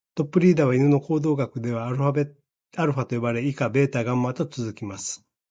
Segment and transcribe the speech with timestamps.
[0.15, 5.23] トップのリーダーは犬の行動学ではアルファと呼ばれ、以下ベータ、ガンマと続きます。